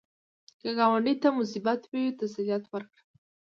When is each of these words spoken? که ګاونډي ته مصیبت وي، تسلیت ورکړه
که 0.61 0.69
ګاونډي 0.77 1.13
ته 1.21 1.29
مصیبت 1.39 1.81
وي، 1.91 2.05
تسلیت 2.19 2.63
ورکړه 2.67 3.01